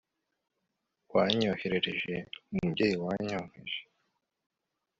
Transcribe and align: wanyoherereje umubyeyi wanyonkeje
wanyoherereje 1.13 2.15
umubyeyi 2.51 2.95
wanyonkeje 3.05 3.79